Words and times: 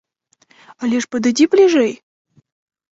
Але 0.87 0.97
ж 1.05 1.11
падыдзі 1.13 1.45
бліжэй! 1.53 1.91